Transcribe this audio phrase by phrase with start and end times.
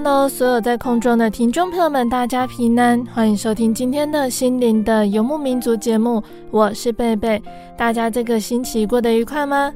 [0.00, 7.42] Hello，所有在空中的听众朋友们，大家平安，欢迎收听今天的心灵的游牧民族节目，我是贝贝。
[7.76, 9.74] 大家这个星期过得愉快吗？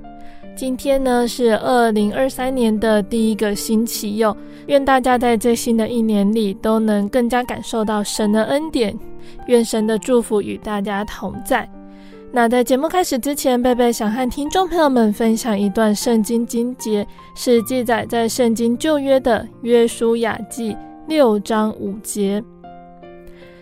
[0.55, 4.37] 今天呢是二零二三年的第一个星期哟，
[4.69, 8.97] 愿大家在这新的一年里都能更加感受到神的恩典，
[9.49, 11.69] 愿神的祝福与大家同在。
[12.35, 20.75] 那在节目开始之前，贝贝想和听众朋友们分享一段圣经经节，是记载在圣经旧约的约书亚记
[21.07, 22.43] 六章五节。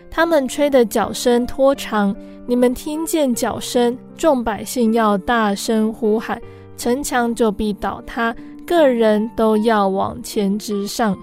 [0.09, 2.15] 他们吹的角声拖长，
[2.47, 6.41] 你们听见角声，众百姓要大声呼喊，
[6.77, 8.33] 城墙就必倒塌，
[8.65, 11.17] 个人都要往前直上。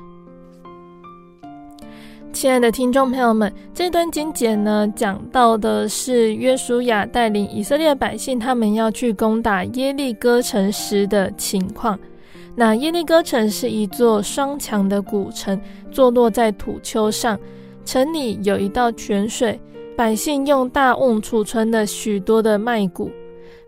[2.40, 11.98] 亲爱的听众朋友们，这段经简呢，讲到的是约书亚带领以色列百姓，他们要去攻打耶利哥城时的情况。
[12.54, 17.36] 那耶利哥城是一座双墙的古城，坐落在土丘上，
[17.84, 19.60] 城里有一道泉水，
[19.96, 23.10] 百姓用大瓮储存了许多的麦谷。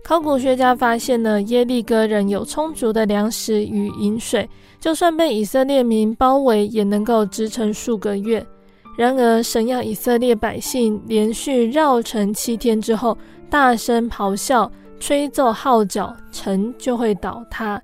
[0.05, 8.47] 考古学家发现呢，耶利哥人有充足的粮食与饮水，就算被以色列民包围，也能够支撑数个月。
[9.01, 13.17] 然而，神要以色列百姓连续绕城七天之后，
[13.49, 17.81] 大声咆哮、吹奏号角，城就会倒塌。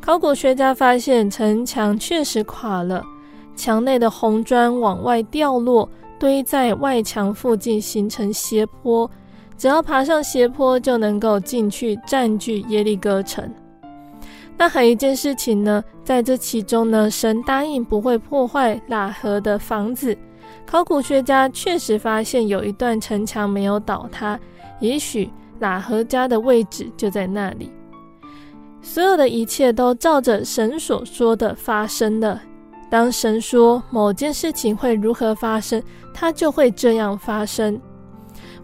[0.00, 3.04] 考古学家发现，城墙确实垮了，
[3.54, 9.08] 墙内的红砖往外掉落，堆在外墙附近，形成斜坡。
[9.56, 13.48] 只要爬上斜坡，就能够进去占据耶利哥城。
[14.56, 20.18] 那还有一件事情呢，在这其中呢，神答应不会破坏喇合的房子。
[20.70, 24.38] 考古学家确实发现有一段城墙没有倒塌，
[24.80, 25.30] 也许
[25.62, 27.72] 喇合家的位置就在那里。
[28.82, 32.42] 所有的一切都照着神所说的发生了。
[32.90, 37.80] 当神说某件事情会如何发生，它就会这样发生。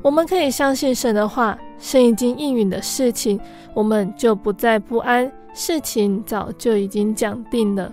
[0.02, 3.40] 我们可以相信神的话，神已经应允的事情，
[3.72, 5.30] 我们就不再不安。
[5.54, 7.90] 事情早就已经讲定了。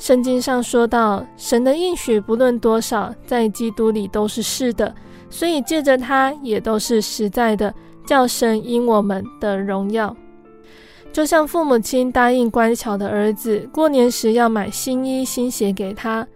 [0.00, 4.94] 圣经上说到，神的应许不论多少，在基督里都是是的，
[5.28, 7.72] 所以借着他也都是实在的，
[8.06, 10.16] 叫神因我们的荣耀。
[11.12, 16.26] 就像父母亲答应乖巧的儿子，过年时要买新衣新鞋给他。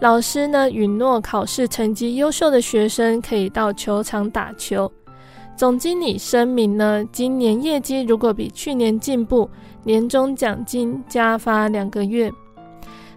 [0.00, 4.90] 老师呢，允诺考试成绩优秀的学生可以到球场打球。
[5.56, 9.48] 总经理声明呢，今年业绩如果比去年进步，
[9.84, 12.28] 年终奖金加发两个月。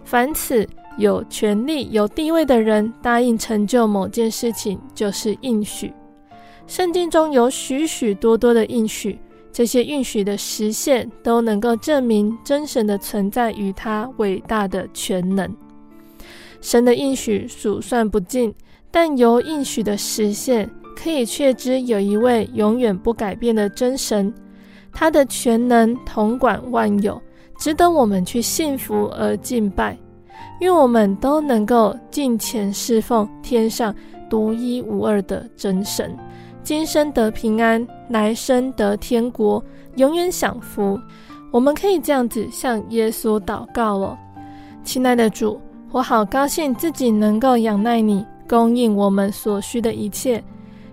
[0.06, 0.66] 凡此
[0.98, 5.92] 有权力、有地位的人答应成就某件事情，就是应许。
[6.68, 9.18] 圣经中有许许多多的应许，
[9.52, 15.52] 这些应许的实现都能够证明真神的存在与他伟大的全能。
[16.60, 18.54] 神的应许数算不尽，
[18.90, 24.32] 但由应许的实现，可以确知有一位永远不改变的真神，
[24.92, 27.20] 他的全能统管万有，
[27.58, 29.96] 值得我们去信服而敬拜。
[30.60, 33.94] 愿我们都能够敬虔侍奉天上
[34.30, 36.16] 独一无二的真神，
[36.62, 39.62] 今生得平安，来生得天国，
[39.96, 40.98] 永远享福。
[41.52, 44.18] 我们可以这样子向耶稣祷告哦，
[44.82, 45.60] 亲爱的主。
[45.92, 50.42] 我好高兴自己能够仰赖你，供应我们所需的一切。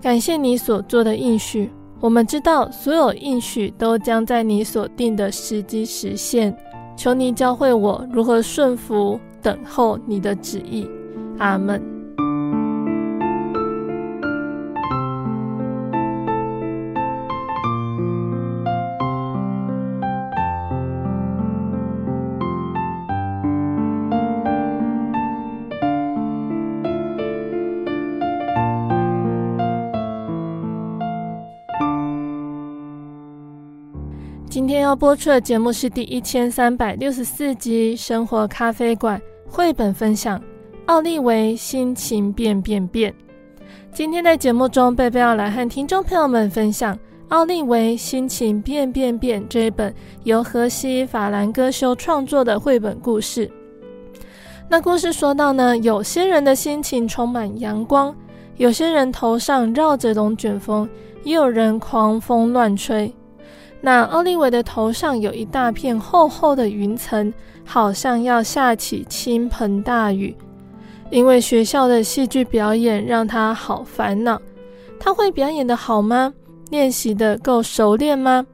[0.02, 1.72] 感谢你所做的应许。
[2.04, 6.54] 我们知道所有应许都将在你所定的时机实现。
[6.98, 10.86] 求你教会我如何顺服、等候你的旨意。
[11.40, 11.93] 阿门。
[34.54, 39.20] 今天要播出的节目是第一千三百六十四集《生活咖啡馆》
[39.52, 40.40] 绘本分享
[40.86, 43.12] 《奥利维心情变变变》。
[43.92, 46.96] 今天在节目中，贝贝要来和听众朋友们分享
[47.30, 49.92] 《奥利维心情变变变》这一本
[50.24, 53.50] 由荷西法兰戈修创作的绘本故事。
[54.70, 58.16] 那故事说到呢，有些人的心情充满阳光，
[58.58, 60.88] 有些人头上绕着龙卷风，
[61.24, 63.12] 也有人狂风乱吹。
[63.86, 67.34] 那奥利维的头上有一大片厚厚的云层，
[67.66, 70.34] 好像要下起倾盆大雨。
[71.10, 74.42] 因为学校的戏剧表演让他好烦恼。
[74.98, 76.34] 他会表演得好吗？
[76.70, 78.46] 练习得够熟练吗？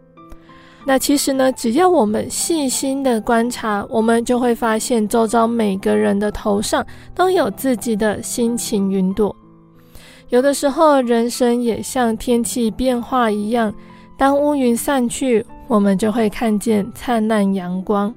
[0.83, 6.83] 那其实呢，只要我们细心的观察，我们就会发现，周遭每个人的头上
[7.13, 9.33] 都有自己的心情云朵。
[10.29, 13.71] 有的时候，人生也像天气变化一样。
[14.19, 18.13] 当乌云散去，我们就会看见灿烂阳光。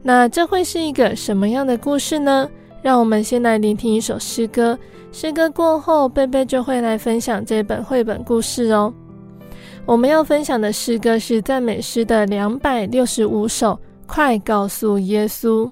[0.00, 2.48] 那这会是一个什么样的故事呢？
[2.82, 4.78] 让我们先来聆听一首诗歌。
[5.10, 8.94] 诗歌过后，贝贝就会来分享这本绘本故事哦。
[9.84, 13.76] 我们要分享的诗歌是赞美诗的两百六十五首。
[14.06, 15.68] 快告诉耶稣！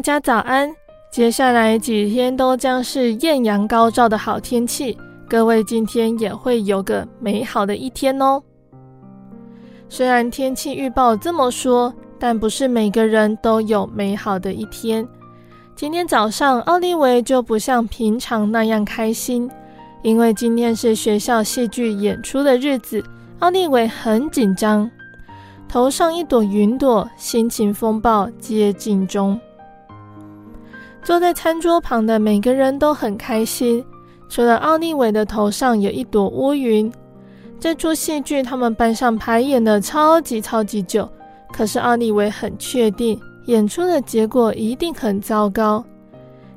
[0.00, 0.74] 大家早安！
[1.10, 4.96] 接下来几天都将是艳阳高照的好天气，
[5.28, 8.42] 各位今天也会有个美好的一天哦。
[9.90, 15.06] 虽然天气预报这么说，但不是每个人都有美好的一天。
[15.76, 19.50] 今天早上，奥利维就不像平常那样开心，
[20.00, 23.04] 因为今天是学校戏剧演出的日子，
[23.40, 24.90] 奥利维很紧张，
[25.68, 29.38] 头上一朵云朵，心情风暴接近中。
[31.02, 33.84] 坐在餐桌旁的每个人都很开心，
[34.28, 36.92] 除了奥利维的头上有一朵乌云。
[37.58, 41.08] 这出戏剧他们班上排演了超级超级久，
[41.52, 45.84] 可是奥利维很确定演出的结果一定很糟糕。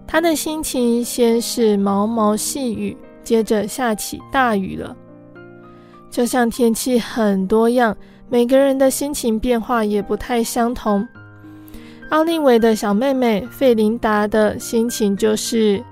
[0.06, 4.96] 他的心情先是毛毛细雨，接着下起大雨了。
[6.12, 7.96] 就像天气很多样，
[8.30, 11.06] 每个人的心情变化也不太相同。
[12.14, 15.84] 奥利维的小妹妹费琳达的心情就是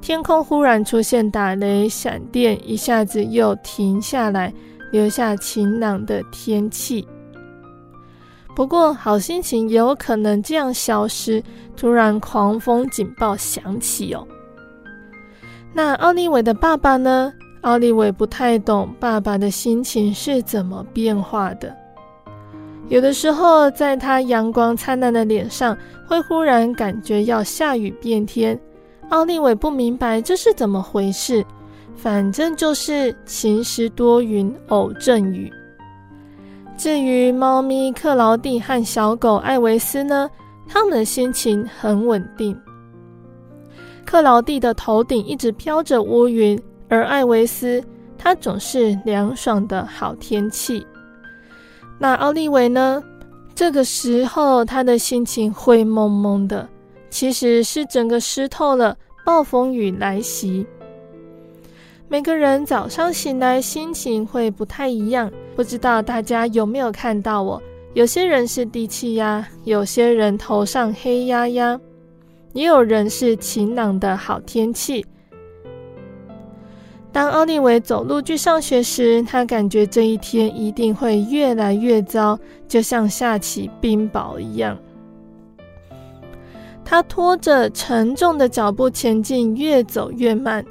[0.00, 4.50] 天空忽然出现打雷闪电，一下子又停下来，
[4.90, 7.06] 留下晴朗的天气。
[8.54, 11.42] 不过，好心情也有可能这样消失，
[11.76, 14.26] 突然狂风警报响起哦。
[15.74, 17.30] 那奥利维的爸爸呢？
[17.60, 21.76] 奥利维不太懂爸爸的心情是怎么变化的。
[22.88, 25.76] 有的时候，在他阳光灿烂的脸上，
[26.06, 28.58] 会忽然感觉要下雨变天。
[29.08, 31.44] 奥利维不明白这是怎么回事，
[31.96, 35.52] 反正就是晴时多云，偶阵雨。
[36.76, 40.30] 至于猫咪克劳蒂和小狗艾维斯呢，
[40.68, 42.56] 他们的心情很稳定。
[44.04, 47.82] 克劳蒂的头顶一直飘着乌云，而艾维斯
[48.16, 50.86] 他总是凉爽的好天气。
[51.98, 53.02] 那奥利维呢？
[53.54, 56.68] 这个时候他的心情灰蒙蒙的，
[57.08, 60.66] 其实是整个湿透了，暴风雨来袭。
[62.08, 67.60] 每个人早上醒来心情会不太一样，不知道大家有没有看到我？
[67.94, 71.80] 有些人是低气压，有些人头上黑压压，
[72.52, 75.04] 也有人是晴朗的好天气。
[77.16, 84.76] 当奥利维走路去上学时，他感觉这一天一定会越来越糟，就像下起冰雹一样。
[86.84, 90.62] 他拖着沉重的脚步前进，越走越慢。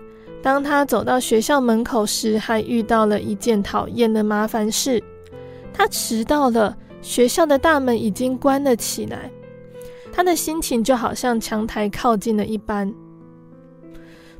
[0.43, 5.03] 当他走到学校门口时，还遇到了一件讨厌的麻烦事。
[5.73, 9.31] 他迟到了，学校的大门已经关了起来。
[10.13, 12.93] 他的心情就好像墙台靠近了一般。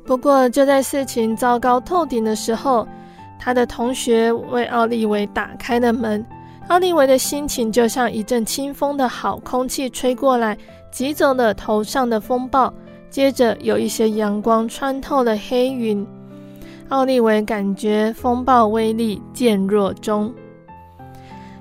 [0.05, 2.87] 不过，就在事情糟糕透顶的时候，
[3.39, 6.23] 他的同学为奥利维打开了门。
[6.67, 10.57] 奥利维的心情就像一阵清风的好空气吹过来，
[10.91, 12.73] 挤走了头上的风暴。
[13.09, 16.05] 接着有一些阳光穿透了黑云，
[16.89, 20.33] 奥利维感觉风暴威力渐弱中。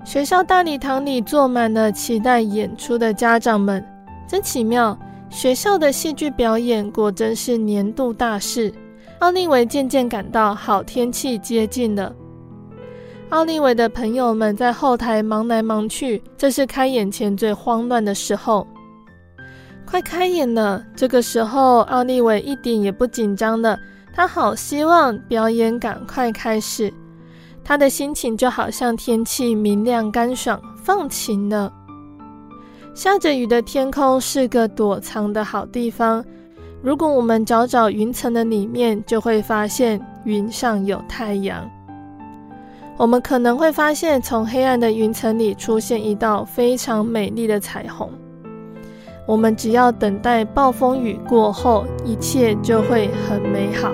[0.04, 3.82] 学校大礼堂里坐满了期待演出的家长们，
[4.26, 4.98] 真奇妙！
[5.34, 8.72] 学校的戏剧表演果真是年度大事。
[9.18, 12.14] 奥利维渐渐感到好天气接近了。
[13.30, 18.64] 奥利维的朋友们在后台忙来忙去，这是开演前最慌乱的时候。
[19.84, 23.76] 快开演了，这个时候奥利维一点也不紧张了。
[24.14, 26.94] 他好希望表演赶快开始。
[27.64, 31.72] 他的心情就好像天气明亮干爽，放晴了。
[32.94, 36.24] 下着雨的天空是个躲藏的好地方。
[36.80, 41.68] 如果我们找找云层的里面，就会发现云上有太阳。
[42.96, 48.08] 我们可能会发现，从黑暗的云层里出现一道非常美丽的彩虹。
[49.26, 53.90] 我们只要等待暴风雨过后，一切就会很美好。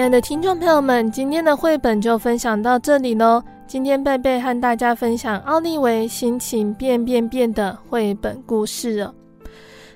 [0.00, 3.42] 亲爱的听众朋友们，今天的绘本就分享到这里喽。
[3.66, 9.14] 今天贝贝和大家分享奥利维心情变变变的绘本故事哦。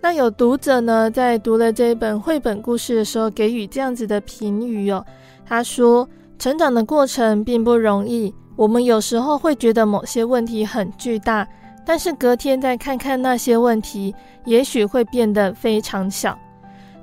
[0.03, 5.03] 那有读者呢，在读了这一本绘本故事的时候，给予这样子的评语哦。
[5.47, 6.07] 他说
[6.39, 11.49] ：“成长的过程并不容易，我们有时候会觉得某些问题很巨大，
[11.87, 16.39] 但是隔天再看看那些问题，也许会变得非常小。”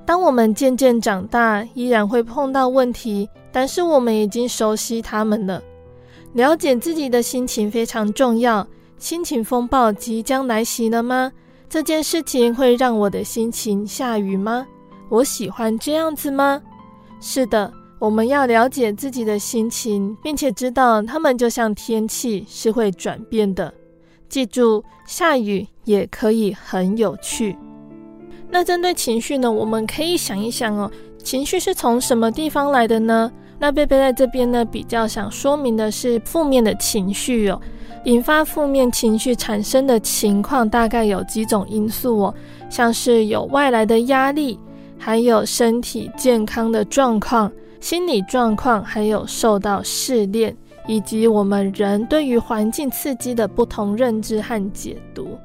[0.06, 5.62] 当我们渐渐长大，依然会碰到问题，但是我们已经熟悉他们了。
[6.34, 8.66] 了解自己的心情非常重要。
[8.98, 11.32] 心情风暴即将来袭了吗？
[11.68, 14.68] 这件事情会让我的心情下雨吗？
[15.10, 16.62] 我喜欢这样子吗？
[17.20, 23.74] 是的，我们要了解自己的心情，并且知道它们就像天气，是会转变的。
[24.30, 27.58] 记住，下雨也可以很有趣。
[28.52, 30.92] 那针对情绪呢，我们可以想一想哦，
[31.24, 33.32] 情绪是从什么地方来的呢？
[33.58, 37.62] 那贝贝在这边呢，比较想说明的是负面的情绪哦，
[38.04, 42.36] 引发负面情绪产生的情况大概有几种因素哦，
[42.70, 44.60] 像是有外来的压力，
[44.98, 50.54] 还有身体健康的状况、心理状况，还有受到试炼，
[50.88, 55.38] 以及我们人对于环境刺激的不同认知和解读。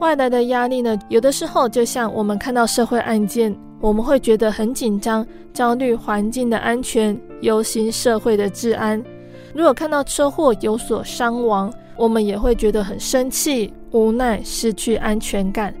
[0.00, 9.02] 外来的压力呢，有的时候就像我们看到社会案件，我们会觉得很紧张、焦虑，环境的安全，忧心社会的治安。
[9.54, 15.74] 如果看到车祸有所伤亡，我们也会觉得很生气、无奈、失去安全感。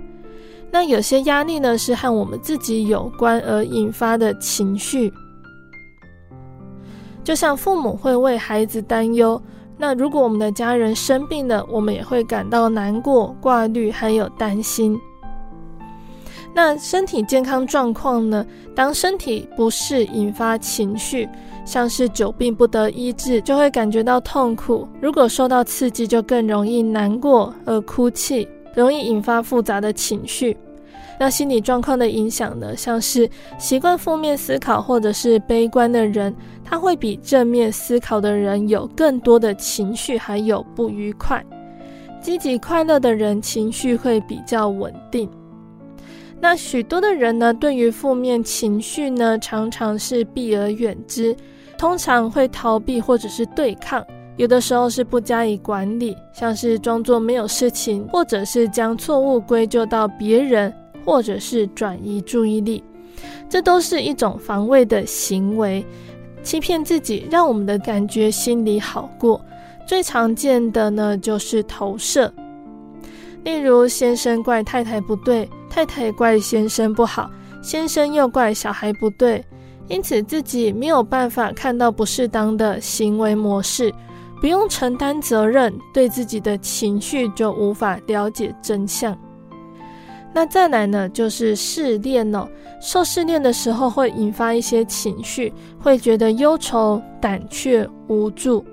[0.70, 5.10] 那有些压力呢，是和我们自己有关而引发的情绪，
[7.24, 9.40] 就像父母会为孩子担忧。
[9.82, 15.00] 那如果我们的家人生病了，我们也会感到难过、挂虑，还有担心。
[16.52, 18.44] 那身体健康状况呢？
[18.74, 21.26] 当身体不适引发情绪，
[21.64, 30.54] 像是久病不得医治，就会感觉到痛苦；如果受到刺激，就更容易难过而哭泣，容易引发复杂的情绪。
[31.22, 32.74] 那心理状况的影响呢？
[32.74, 36.34] 像是习惯负面思考或者是悲观的人，
[36.64, 41.44] 他会比正面思考的人有更多的情绪，还有不愉快。
[42.22, 45.28] 积极快乐的人情绪会比较稳定。
[46.40, 51.36] 那许多的人呢，对于负面情绪呢，常常是避而远之，
[51.76, 54.02] 通常会逃避或者是对抗，
[54.38, 60.72] 有的时候是不加以管理，像是装作没有事情，或者是将错误归咎到别人。
[61.10, 62.80] 或者是转移注意力，
[63.48, 65.84] 这都是一种防卫的行为，
[66.40, 69.44] 欺骗自己，让我们的感觉心里好过。
[69.84, 72.32] 最常见的呢，就是投射，
[73.42, 77.28] 例如先生怪太太不对，太太怪先生不好，
[77.60, 79.44] 先生又怪小孩不对，
[79.88, 83.92] 因此自己没有办法看到不适当的行为模式，
[84.40, 89.18] 不用承担责任，对自己的情绪就无法了解真相。
[90.32, 92.48] 那再来呢，就是试炼哦。
[92.80, 98.64] 受试炼的时候会引发一些情绪，会觉得忧愁、胆怯、无助。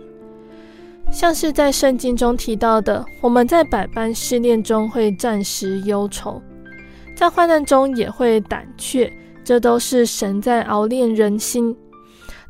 [1.11, 6.41] 像是在圣经中提到的，我们在百般试炼中会暂时忧愁，
[7.15, 9.11] 在患难中也会胆怯，
[9.43, 11.75] 这都是神在熬炼人心。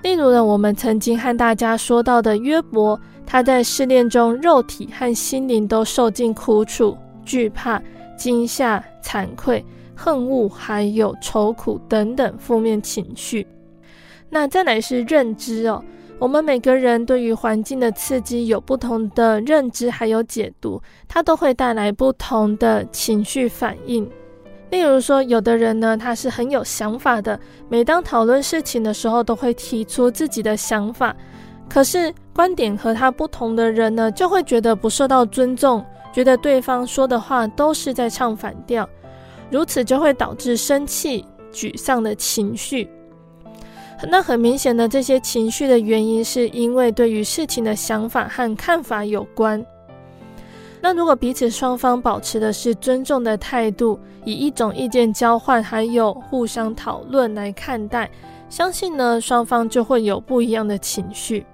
[0.04, 6.96] 例如呢，我们曾经和大家说到的约伯，他在试炼中，肉体和心灵都受尽苦楚、
[7.26, 7.82] 惧怕。
[8.18, 9.64] 惊吓、惭愧、
[9.96, 13.48] 恨恶，还有愁苦等等负面情绪。
[14.30, 15.82] 那再来是认知哦，
[16.20, 24.10] 我们每个人对于环境的刺激有不同的认知，还有解读，它都会带来不同的情绪反应。
[24.70, 27.40] 例如说，有的人呢，他是很有想法的，
[27.70, 31.16] 每当讨论事情的时候，都会提出自己的想法。
[31.70, 35.86] 可是观点和他不同的人呢，就会觉得不受到尊重。
[36.18, 38.90] 觉得对方说的话都是在唱反调，
[39.52, 42.90] 如此就会导致生气、沮丧的情绪。
[44.10, 49.64] 那很明显的，这些情绪的原因是因为对于事情的想法和看法有关。
[50.82, 58.10] 那如果彼此双方保持的是尊重的态度，以一种意见交换还有互相讨论来看待，
[58.50, 61.46] 相信呢，双方就会有不一样的情绪。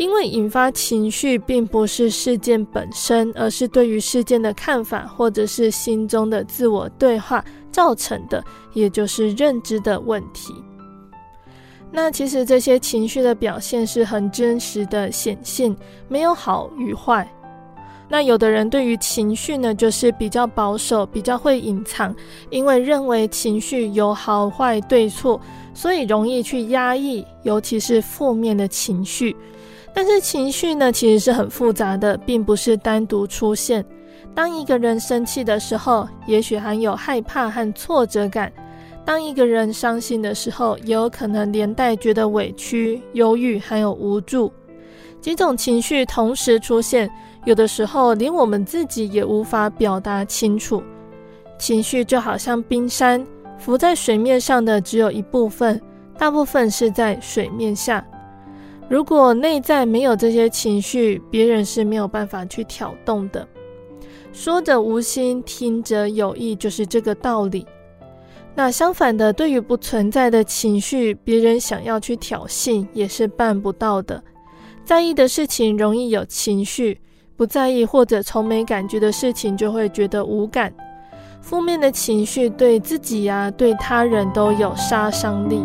[0.00, 10.54] 因为引发情绪并不是事件本身，而是对于事件的看法，或者是心中的自我对话造成的，也就是认知的问题。
[11.92, 15.76] 那其实这些情绪的表现是很真实的显现，
[16.08, 17.30] 没有好与坏。
[18.08, 22.16] 那有的人对于情绪呢，就是比较保守，比较会隐藏，
[22.48, 25.38] 因为认为情绪有好坏对错，
[25.74, 29.36] 所以容易去压抑，尤其是负面的情绪。
[29.92, 33.84] 但是情绪呢，其实是很复杂的，并不是单独出现。
[34.34, 38.48] 当一个人生气的时候，也许含有害怕和挫折感；
[39.04, 44.52] 当一个人伤心的时候，也有可能连带觉得委屈、忧郁，还有无助。
[45.20, 47.10] 几种情绪同时出现，
[47.44, 50.82] 有的时候连我们自己也无法表达清楚。
[51.58, 53.26] 情绪就好像冰山，
[53.58, 55.78] 浮在水面上的只有一部分，
[56.16, 58.02] 大部分是在水面下。
[58.90, 63.46] 如果内在没有这些情绪，别人是没有办法去挑动的。
[64.32, 67.64] 说者无心，听者有意，就是这个道理。
[68.52, 74.20] 那相反的，对于不存在的情绪，别人想要去挑衅，也是办不到的。
[74.84, 77.00] 在意的事情容易有情绪，
[77.36, 80.74] 不在意或者从没感觉的事情，就会觉得无感。
[81.40, 85.62] 负面的情绪对自己呀、啊，对他人都有杀伤力。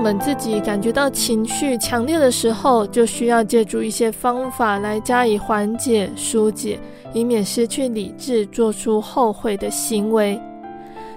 [0.00, 6.80] 我们自己感觉到情绪强烈的时候，就需要借助一些方法来加以缓解、疏解，
[7.12, 10.40] 以免失去理智，做出后悔的行为。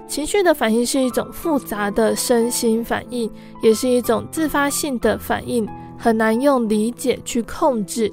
[0.06, 3.28] 情绪的反应是一种复杂的身心反应，
[3.62, 5.66] 也是一种自发性的反应，
[5.96, 8.12] 很难用理解去控制。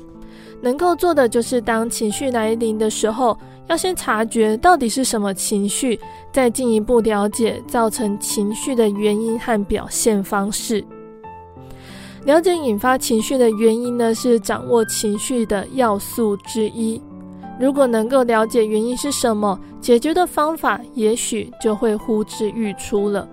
[0.62, 3.38] 能够做的就是当情绪来临的时候，
[3.72, 5.98] 要先察觉到底是什么情绪，
[6.30, 10.84] 再进一步了解造成情绪的原因和表现方式。
[12.26, 17.02] 了解引发情绪的原因呢，是掌握情绪的要素之一。
[17.58, 23.26] 如果能够了解原因是什么，解决的方法也许就会呼之欲出了。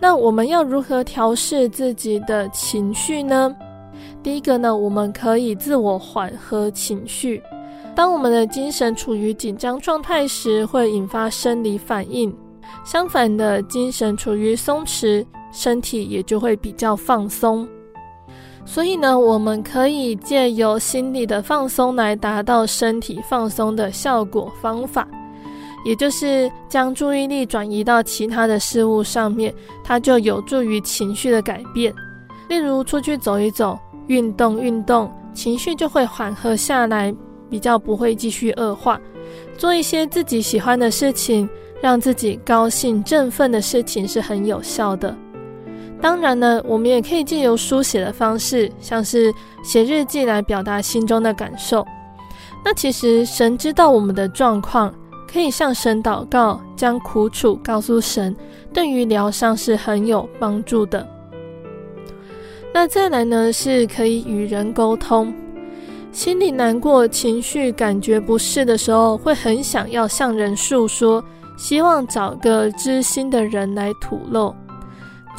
[0.00, 3.54] 那我们要如何调试自己的情绪呢？
[4.22, 7.42] 第一个呢，我们可以自我缓和情绪。
[7.94, 12.32] 当我们的精神处于紧张状态时，会引发生理反应；
[12.84, 17.68] 相反的，精神处于松弛，身体也就会比较放松。
[18.64, 24.50] 所以呢，我们可以借由心理的放松来达到身体放松的效果。
[24.60, 25.06] 方法。
[25.84, 29.52] 也就是将注意力转移到其他的事物上面，
[29.82, 31.92] 它就有助于情绪的改变。
[32.48, 33.76] 例如出去走一走、
[34.06, 37.12] 运动运动，情绪就会缓和下来，
[37.52, 38.98] 比较不会继续恶化。
[39.58, 41.46] 做一些自己喜欢的事情，
[41.82, 45.14] 让自己高兴振奋的事情是很有效的。
[46.00, 49.30] 当然呢，我们也可以借由书写的方式，像是
[49.62, 51.86] 写日记来表达心中的感受。
[52.64, 54.92] 那其实神知道我们的状况。
[55.32, 58.36] 可以向神祷告，将苦楚告诉神，
[58.70, 61.08] 对于疗伤是很有帮助的。
[62.74, 65.32] 那再来呢，是可以与人沟通。
[66.12, 71.24] 心里难过、情绪感觉不适的时候，会很想要向人诉说，
[71.56, 74.54] 希望找个知心的人来吐露。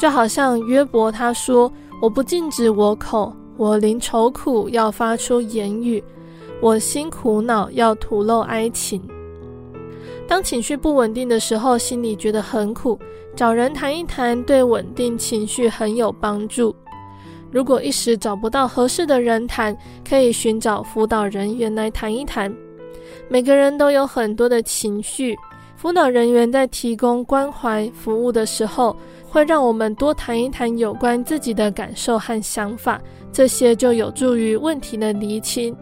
[0.00, 6.02] 就好像约伯他说：“我不禁止我口，我临愁苦要发出言语，
[6.60, 9.00] 我心苦恼要吐露哀情。”
[10.26, 12.98] 当情绪不稳定的时候，心里觉得很苦，
[13.36, 16.74] 找人谈一谈，对稳定情绪很有帮助。
[17.54, 22.52] 如果一时找不到合适的人谈，可以寻找辅导人员来谈一谈。
[23.28, 25.38] 每个人都有很多的情绪，
[25.76, 28.96] 辅导人员在提供关怀服务的时候，
[29.28, 33.00] 会让我们多谈一谈有关自己的感受和想法，
[33.32, 35.76] 这些就有助于问题的厘清，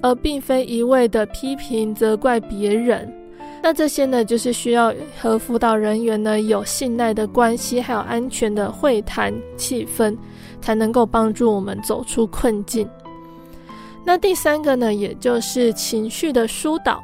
[0.00, 3.06] 而并非一味的批评责怪别人。
[3.62, 10.16] 那这些呢，就是需要和辅导人员呢有信赖的关系，还有安全的会谈气氛，
[10.60, 12.88] 才能够帮助我们走出困境。
[14.04, 17.02] 那第三个呢，也就是情绪的疏导，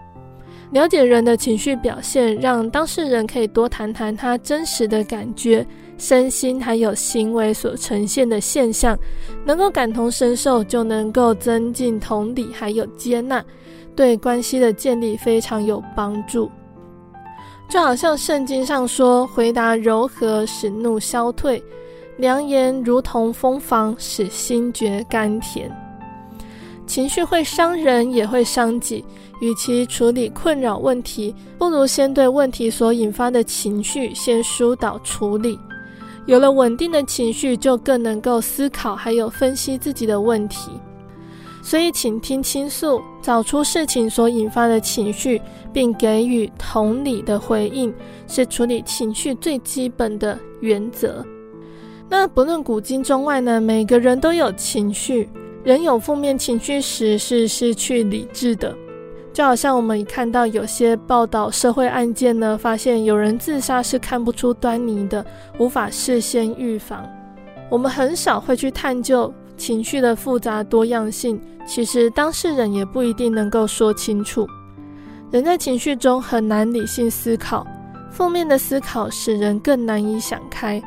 [0.70, 5.66] 了解人的情绪表现，让当事人可以多谈谈他真实的感觉、
[5.98, 8.96] 身心还有行为所呈现的现象，
[9.44, 13.44] 能够感同身受，就能够增进同理还有接纳。
[13.96, 16.50] 对关系的建立非常有帮助，
[17.68, 21.62] 就好像圣经上说：“回答柔和，使怒消退；
[22.16, 25.70] 良言如同蜂房，使心觉甘甜。”
[26.86, 29.04] 情绪会伤人，也会伤己。
[29.40, 35.58] 与其处理困扰问题，不如先对问题所引发的情绪先疏导处理。
[36.26, 40.70] 有了稳定的情绪，就更能够思考，还有分析自己的问题。
[41.62, 45.40] 所以，倾听倾诉，找出事情所引发的情绪，
[45.72, 47.92] 并给予同理的回应，
[48.28, 51.24] 是处理情绪最基本的原则。
[52.16, 55.28] 那不论古今中外呢，每个人都有情绪。
[55.64, 58.72] 人有负面情绪时，是失去理智的。
[59.32, 65.26] 就好像我们看到有些报道社会案件呢，发现有人自杀是看不出端倪的，
[65.58, 67.04] 无法事先预防。
[67.68, 69.34] 我们很少会去探究。
[69.56, 74.46] 情绪的复杂多样性，其实当事人也不一定能够说清楚。
[75.32, 77.66] 人在情绪中很难理性思考，
[78.08, 80.80] 负面的思考使人更难以想开。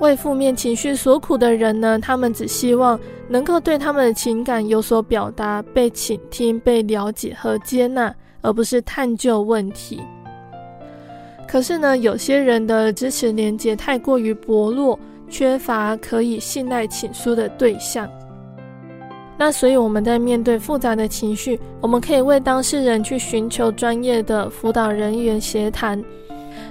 [0.00, 10.00] 为负面情绪所苦的人呢，他们只希望能够对他们的情感有所表达，被倾听、被了解和接纳，而不是探究问题。
[11.46, 14.98] 可是呢，有些人的支持连接太过于薄弱。
[15.30, 18.08] 缺乏可以信赖倾诉的对象，
[19.36, 26.00] 那所以我们在面对复杂的情绪，我们可以为当事人去寻求专业的辅导人员协谈。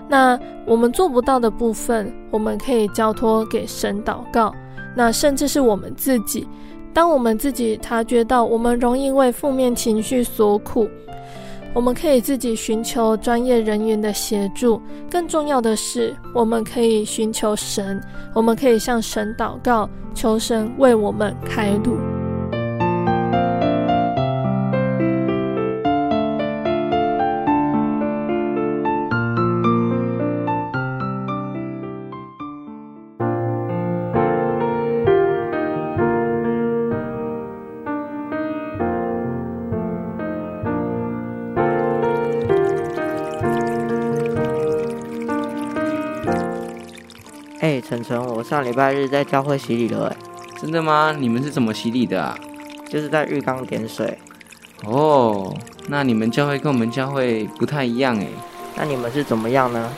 [0.08, 4.54] 那我们做不到的部分，我们可以交托给神祷告。
[4.96, 6.48] 那甚至是我们自己，
[6.94, 10.88] 当我们自己察觉到我们容易为负面情绪所苦。
[11.74, 18.00] 我们可以自己寻求专业人员的协助，更重要的是，我们可以寻求神，
[18.36, 21.98] 我们可以向神祷告，求神为我们开路。
[47.63, 50.17] 哎，晨晨，我上礼拜日在教会洗礼了，哎，
[50.62, 51.15] 真的吗？
[51.17, 52.38] 你们是怎么洗礼的啊？
[52.89, 54.17] 就是在浴缸点水。
[54.84, 55.56] 哦，
[55.88, 58.28] 那你们教会跟我们教会不太一样哎。
[58.76, 59.89] 那你们是怎么样呢？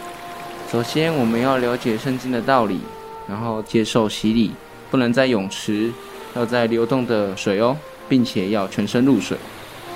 [0.71, 2.82] 首先，我们要了解圣经的道理，
[3.28, 4.51] 然后接受洗礼，
[4.91, 5.91] 不能在泳池，
[6.36, 7.75] 要在流动的水哦，
[8.08, 9.36] 并且要全身入水。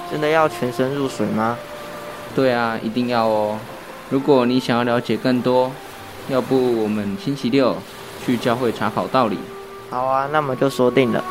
[0.10, 1.56] 真的要全身入水吗？
[2.34, 3.60] 对啊，一定要哦。
[4.10, 5.72] 如果你想要了解更多，
[6.30, 7.76] 要不我们星期六
[8.24, 9.38] 去教会查考道理？
[9.90, 11.24] 好啊，那么就说定了。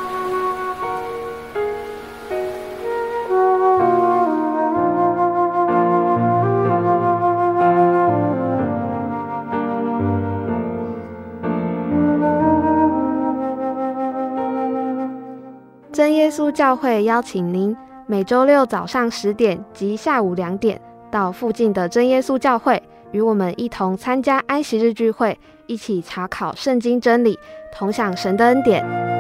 [15.93, 17.77] 真耶稣教会邀请您。
[18.11, 20.81] 每周六早上十点及下午两点，
[21.11, 27.39] 到附近的真耶稣教会，与我们一同参加安息日聚会，一起查考圣经真理，
[27.73, 29.18] 同享神的恩典。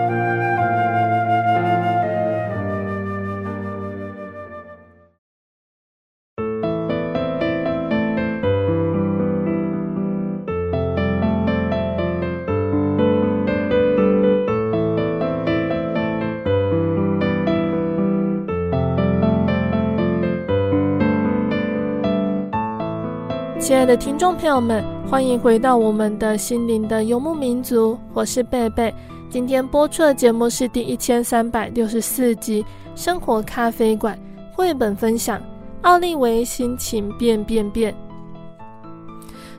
[23.88, 28.94] 的听众朋友们，欢迎回到我们的心灵的游牧民族，我是贝贝。
[29.30, 32.62] 今天播出的节目是第一千三百六十四集
[32.94, 34.14] 《生活咖啡馆》
[34.54, 35.38] 绘本分享
[35.80, 37.90] 《奥利维心情变变变》。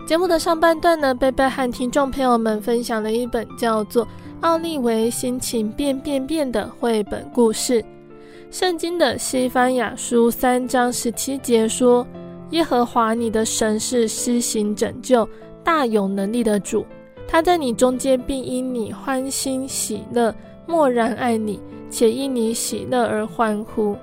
[0.07, 4.05] 节目的上半段呢，贝贝和听众朋友们分享了一本叫做
[4.41, 7.83] 《奥利维心情变变变》的绘本故事。
[8.51, 12.05] 圣经的西番雅书三章十七节说。
[12.51, 15.27] 耶和华你的神是施行拯救、
[15.63, 16.85] 大有能力的主，
[17.27, 20.33] 他在你中间并因你欢欣喜乐，
[20.65, 21.59] 默然爱你，
[21.89, 23.95] 且因你喜乐而欢呼。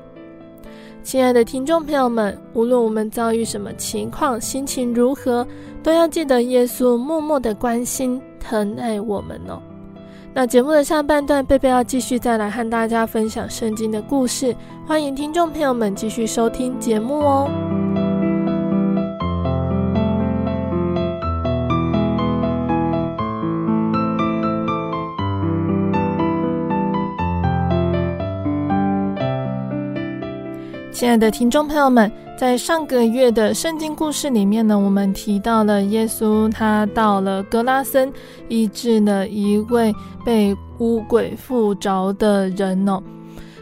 [1.02, 5.46] 亲爱的听众朋友们，无论我们遭遇什么情况，心情如何，
[5.82, 9.61] 都要记得耶稣默默的关心、疼爱我们哦。
[10.35, 14.54] 那节目的下半段，贝贝要继续再来和大家分享圣经的故事，
[14.87, 18.05] 欢迎听众朋友们继续收听节目哦。
[30.96, 38.11] 亲爱的听众朋友们，在上个月的圣经故事里面呢，我们提到了耶稣他到了格拉森，
[38.48, 43.02] 医治了一位被污鬼附着的人哦。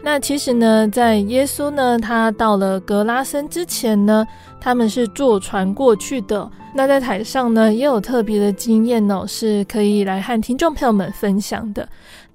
[0.01, 4.25] 那其实呢，在耶稣呢他到了格拉森之前呢，
[4.61, 6.49] 他们是坐船过去的。
[6.73, 11.85] 那在台上呢也有特别的经验哦，是可以来和听众朋友们分享的。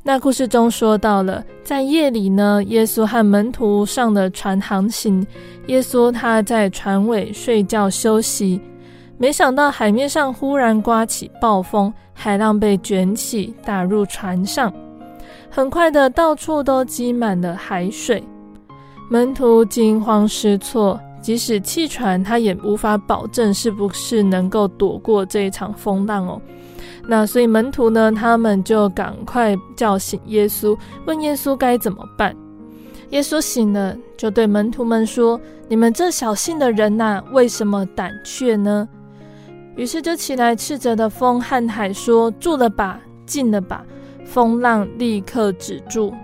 [0.02, 5.26] 那故事中说到了，在夜里呢，耶稣和门徒上了船航行。
[5.66, 8.60] 耶稣他在船尾睡觉休息，
[9.18, 14.72] 没想到海面上忽然刮起暴风，海浪被卷起，打入船上，
[15.50, 18.24] 很快的到处都积满了海水。
[19.10, 26.40] 门徒惊慌失措，即使弃船，他也无法保证是不是能够躲过这一场风浪哦。
[27.10, 32.32] 那所以门徒呢，他们就赶快叫醒耶稣，问耶稣该怎么办。
[33.08, 38.88] 耶稣醒了，就对门徒们说：“你们这小信的人呐，为什么胆怯呢？”
[39.74, 43.84] 于是就起来斥责的风和海说：“住了吧，静了吧。”
[44.24, 46.14] 风浪立刻止住。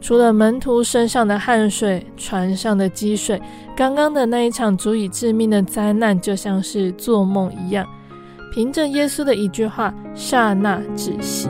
[0.00, 3.38] 除了门徒身上的汗水，船上的积水，
[3.76, 7.86] 刚刚的那一场足以致命的灾难，就像是做梦一样。
[8.54, 11.48] 凭着耶稣的一句话，刹那止息。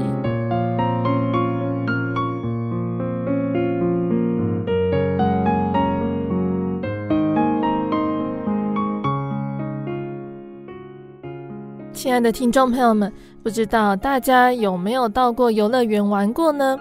[11.93, 13.13] 亲爱的听众朋友们，
[13.43, 16.79] 不知道大家有没有到过游乐园玩过呢？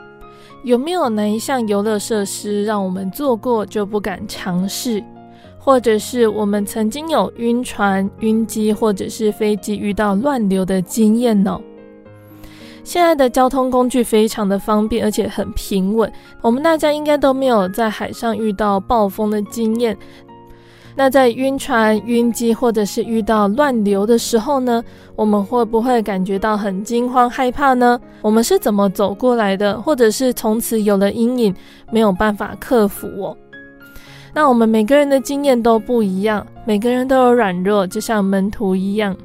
[0.63, 5.03] 有没有哪一项游乐设施让我们做过就不敢尝试？
[5.65, 11.57] 或者是我们曾经有晕船、晕机，或者是飞机遇到乱流的经验呢？
[12.83, 16.11] 现在的交通工具非常的方便，而且很平稳。
[16.41, 19.97] 我们大家应该都没有在海上遇到暴风的经验。
[20.95, 24.83] 那在晕船、晕机，或者是遇到乱流的时候呢，
[25.15, 27.97] 我们会不会感觉到很惊慌害怕呢？
[28.21, 29.81] 我们是怎么走过来的？
[29.81, 31.55] 或者是从此有了阴影，
[31.89, 33.37] 没有办法克服哦？
[34.33, 39.15] 那我们每个人的经验都不一样，每个人都有软弱，就像门徒一样。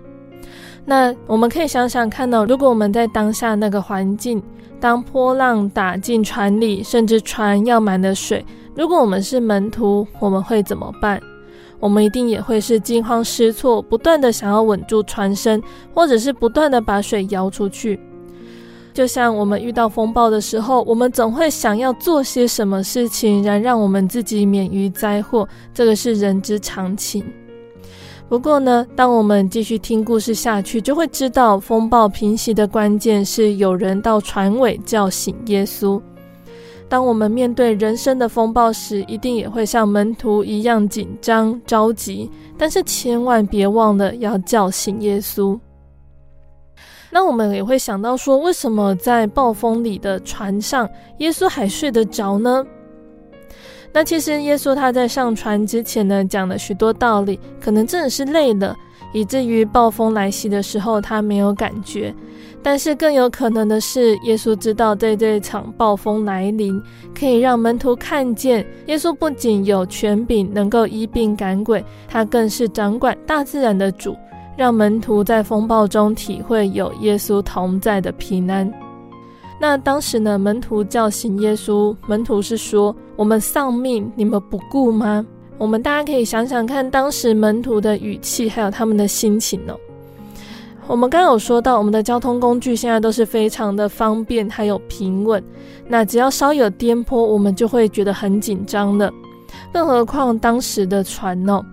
[0.84, 4.42] 那我们可以想想看到，如果我们在当下那个环境，
[4.78, 8.44] 当波浪打进船里，甚至船要满了水，
[8.74, 11.20] 如果我们是门徒，我们会怎么办？
[11.80, 15.62] 我们一定也会是惊慌失措，不断的想要稳住船身，
[15.94, 17.98] 或者是不断的把水摇出去。
[18.98, 25.48] 就像我们遇到风暴的时候，我们总会想要做些什么事情，然让我们自己免于灾祸。
[25.72, 27.24] 这个是人之常情。
[28.28, 36.02] 不过呢，当我们继续听故事下去，就会知道风暴平息的关键是有人到船尾叫醒耶稣。
[36.88, 45.56] 当我们面对人生的风暴时，一定也会像门徒一样紧张着急，但是千万别忘了要叫醒耶稣。
[47.10, 52.64] 那我们也会想到说，为什么在暴风里的船上，耶稣还睡得着呢？
[53.92, 58.76] 那其实耶稣他在上船之前呢，讲了许多道理，可能真的是累了，
[59.14, 62.14] 以至于暴风来袭的时候他没有感觉。
[62.62, 66.78] 但是更有可能的是，耶稣知道在这场暴风来临，
[67.18, 74.14] 可以让门徒看见耶稣不仅有权柄能够医病赶鬼，他更是掌管大自然的主，
[74.58, 78.68] 让门徒在风暴中体会有耶稣同在的平安。
[79.60, 85.24] 那当时呢，门徒叫醒耶稣，门徒是说：“我们丧命，你们不顾吗？”
[85.58, 89.78] 我们大家可以想想看，当时门徒的语气，还有他们的心情哦。
[90.88, 95.40] 我们刚刚有说到，我们的交通工具现在都是非常的方便，还有平稳。
[95.86, 99.12] 那只要稍有颠簸，我们就会觉得很紧张的。
[99.72, 101.64] 更何况当时的船呢？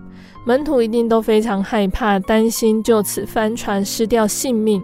[0.46, 4.80] 门徒一定都非常害怕，担心就此翻船失掉性命。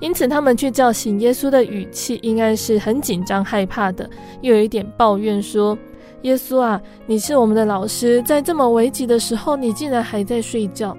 [0.00, 4.08] 因此，他们去叫醒耶稣的语气应该是很紧张、害怕的，
[4.40, 5.76] 又有一点抱怨说
[6.22, 10.96] ：“耶稣啊，你是我们的老师，在这么危急的时候，你竟然还在睡觉。”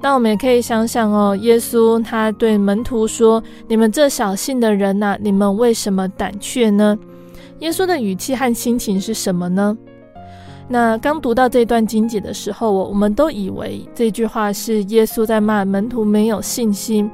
[0.00, 6.96] 那我们也可以想想哦，耶稣他对门徒说：“你们这小信的人呐，你们为什么胆怯呢？”
[7.58, 9.76] 耶稣的语气和心情是什么呢？
[10.72, 17.10] 那刚读到这段经节的时候，我我们都以为这句话是耶稣在骂门徒没有信心。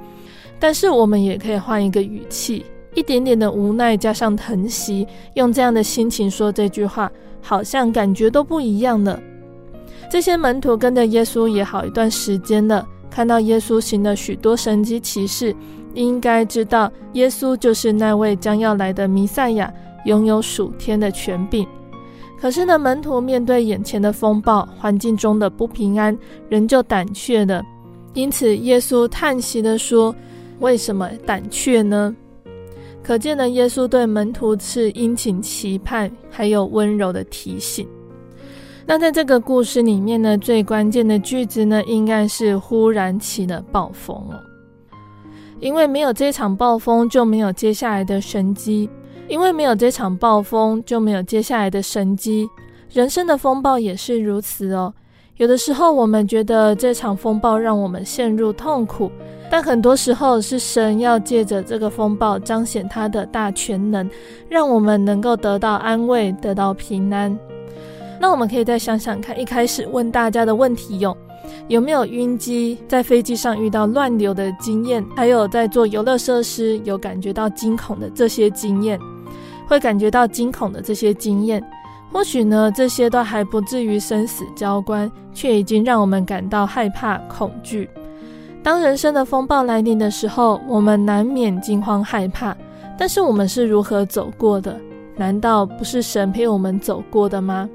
[0.58, 9.18] 但是我们也可以换一个语气，一点点的无奈加上疼惜，用这样的心情说这句话，好像感觉都不一样了。
[10.10, 15.56] 这些门徒跟着耶稣也好一段时间了，看到耶稣行了许多神迹奇事，
[15.94, 19.72] 应该知道耶稣就是那位将要来的弥赛亚，
[20.04, 21.66] 拥有属天的权柄。
[22.40, 26.16] 可是呢，门徒面对眼前的风暴，环境中的不平安，
[26.48, 27.64] 仍旧胆怯了。
[28.14, 30.14] 因此，耶稣叹息的说。
[30.60, 32.16] 为什么胆怯呢？
[33.02, 37.86] 可见呢，耶稣对门徒是殷勤期盼，还有温柔的提醒。
[38.86, 44.40] 那在这个故事里面呢，最关键的句子呢，应该是忽然起了暴风哦。
[45.60, 48.88] 因为没有这场暴风，就没有接下来的神迹；
[49.28, 52.48] 因为没有这场暴风，就没有接下来的神迹。
[52.92, 54.92] 人生的风暴也是如此哦。
[55.36, 59.10] 有的时候，我们觉得这场风暴让我们陷入痛苦。
[59.50, 64.08] 但很多时候是神要借着这个风暴彰显他的大权能，
[64.48, 67.36] 让我们能够得到安慰，得到平安。
[68.18, 71.16] 那我们可以再想想看，一开始问大家的问题有：
[71.68, 75.04] 有没有晕机，在飞机上遇到乱流的经验？
[75.14, 78.98] 还有在做游乐设施有感觉到惊恐的这些经验？
[79.66, 81.62] 会感觉到惊恐的这些经验，
[82.12, 87.88] 或许呢，这些都还不至于生死交关，却已经让我们感到害怕、恐惧。
[88.62, 92.56] 当人生的风暴来临的时候，我们难免惊慌害怕。
[92.98, 94.74] 但是我们是如何走过的？
[95.16, 97.68] 难道不是神陪我们走过的吗？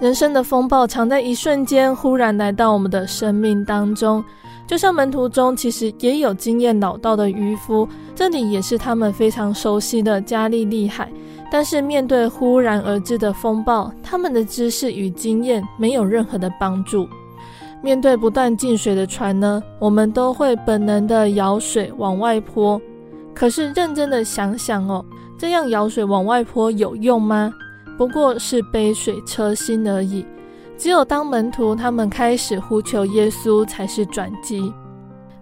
[0.00, 4.24] 人生的风暴常在一瞬间忽然来到我们的生命当中，
[4.70, 11.10] 就像门徒中其实也有经验老道的渔夫，这里也是他们非常熟悉的加利利海。
[11.50, 17.08] 但是面对忽然而至的风暴，他们的知识与经验没有任何的帮助。
[17.82, 22.80] 面对不断进水的船呢，我们都会本能的舀水往外泼。
[23.34, 25.04] 可是认真的想想哦，
[25.36, 27.52] 这样舀水往外泼有用吗？
[27.98, 30.24] 不过是杯水车薪而已。
[30.80, 34.72] 只有当门徒他们开始呼求耶稣，才是转机。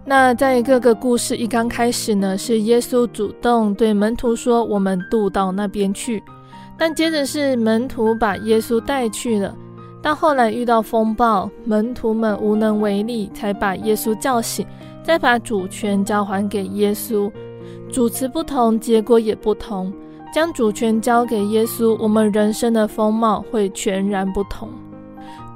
[0.03, 6.21] 那在各个故事一刚开始呢，是耶稣主动对门徒说：“我们渡到那边去。”
[6.77, 9.55] 但接着是门徒把耶稣带去了。
[10.01, 14.67] 到后来遇到风暴，门徒们无能为力，才把耶稣叫醒，
[15.05, 17.31] 再把主权交还给耶稣。
[17.89, 19.93] 主词不同，结果也不同。
[20.33, 24.67] 将主权交给耶稣，我们人生的风貌会全然不同。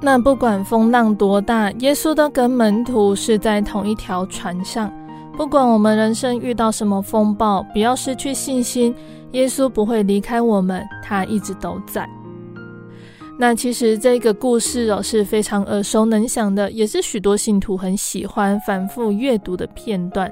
[0.00, 4.92] 那不管风浪多大，耶稣都跟门徒是在同一条船上。
[5.36, 8.94] 不管我们人生遇到什么风暴，不要失去信心，
[9.32, 12.08] 耶稣不会离开我们，他一直都在。
[13.36, 20.30] 那其实这个故事哦是非常耳熟能详的，也是许多信徒很喜欢反复阅读的片段。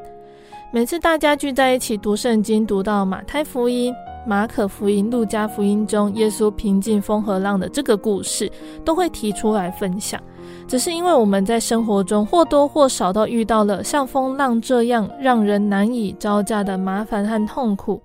[0.71, 3.93] 每次大家聚在一起读圣经，读到马太福音、
[4.27, 8.51] 马可福音、路加福音中耶稣平静风和浪的这个故事，
[8.85, 10.21] 都会提出来分享。
[10.69, 18.01] 只是因为我们在生活中或多或少都遇到了像风浪这样让人难以招架的麻烦和痛苦。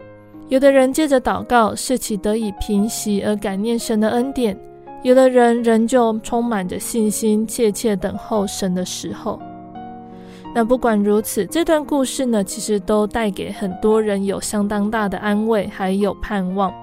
[0.50, 4.56] 有的人借着祷告，事情得以平息而感念神的恩典；
[5.04, 9.40] 有的人仍旧充满着信心，切切等候神的时候。
[10.56, 16.74] 那不管如此，这段故事呢，其实都带给很多人有相当大的安慰，还有盼望。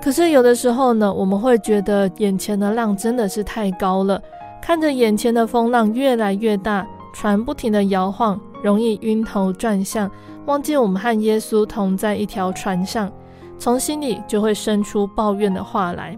[0.00, 4.22] 可是有的时候呢，我们会觉得眼前的浪真的是太高了。
[4.62, 10.08] 看着眼前的风浪越来越大，船不停地摇晃，容易晕头转向，
[10.46, 13.10] 忘记我们和耶稣同在一条船上，
[13.58, 16.16] 从心里就会生出抱怨的话来。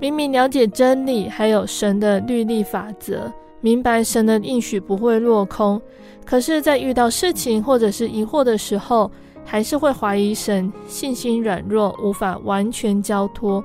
[0.00, 3.30] 明明了解真理，还有神的律例法则，
[3.60, 5.80] 明白神的应许不会落空，
[6.24, 9.10] 可是，在遇到事情或者是疑惑的时候，
[9.44, 13.62] 还是会怀疑神，信心软弱，无法完全交托。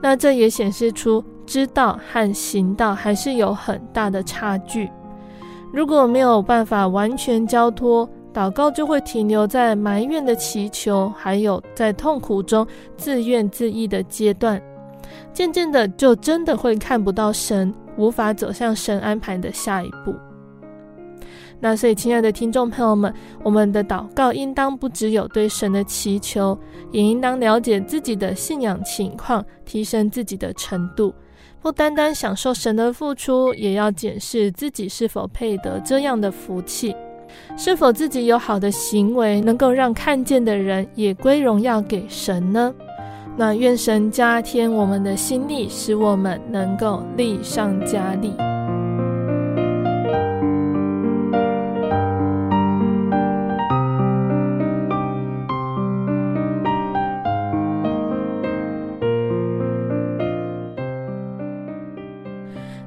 [0.00, 1.24] 那这也显示出。
[1.48, 4.86] 知道和行道还是有很大的差距。
[5.72, 12.66] 如果没有办法完全交托，祷告就会停留在埋怨的祈求，还有在痛苦中
[12.98, 14.60] 自怨自艾的阶段。
[15.32, 20.14] 渐渐的，就真的会看不到神，无法走向神安排的下一步。
[21.60, 26.56] 那所以，亲爱的听众朋友们，我们的祷告应当不只有对神的祈求，
[26.92, 31.12] 也应当了解自己的信仰情况，提升自己的程度。
[31.60, 36.94] 不单单享受神的付出，也要检视自己是否配得这样的福气，
[37.56, 42.72] 是否自己有好的行为，能够让看见的人也归荣耀给神呢？
[43.40, 48.34] 那愿神加添我们的心力，使我们能够力上加力。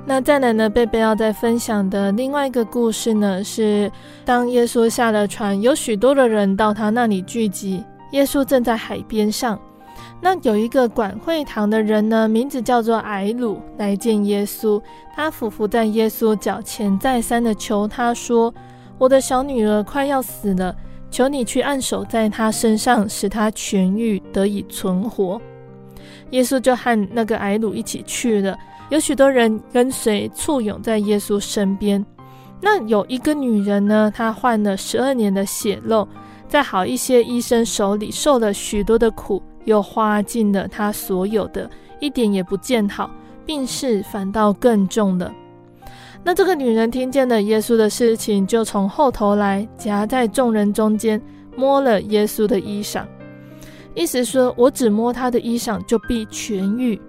[0.05, 3.89] 那再来呢，贝贝要再分享的另外一个故事呢，是
[4.25, 7.81] 当耶稣下了船，有许多的人到他那里聚集。
[8.11, 9.57] 耶稣正在海边上，
[10.23, 14.79] 那有一个管会堂的人呢，名字叫做睚鲁，来见耶稣。
[15.15, 18.53] 他俯伏在耶稣脚前，再三的求他说
[18.99, 20.75] ：“我的小女儿快要死了，
[21.09, 25.41] 求你去按手在她身上，使她痊愈，得以存活。”
[26.29, 28.55] 耶稣就和那个睚鲁一起去了。
[28.89, 32.05] 有许多人跟随簇拥在耶稣身边。
[32.61, 36.07] 那有一个女人呢，她患了十二年的血漏，
[36.47, 43.09] 在好一些医生手里受了许多的苦，又花尽了她所有的，一点也不见好，
[43.45, 45.31] 病势反倒更重了。
[46.23, 51.19] 那这个女人听见了耶稣的事情，就从后头来，夹在众人中间，
[51.55, 53.03] 摸了耶稣的衣裳，
[53.95, 57.01] 意思说，我只摸他的衣裳，就必痊愈。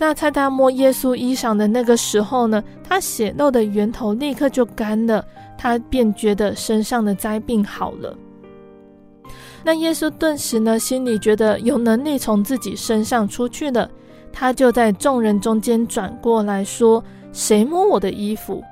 [0.00, 5.24] 那在他摸耶稣衣裳的那个时候呢，他血漏的源头立刻就干了，
[5.56, 8.16] 他便觉得身上的灾病好了。
[9.64, 13.90] 那耶稣顿时呢，心里觉得有能力从自己身上出去了，
[14.32, 17.02] 他就在众人中间转过来说
[17.32, 18.62] ：“谁摸我的衣服？”